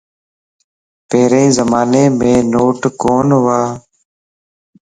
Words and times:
پھرين 1.07 1.47
زمانيم 1.57 2.13
نوٽ 2.53 2.81
ڪون 3.01 3.27
ھوا 3.37 3.61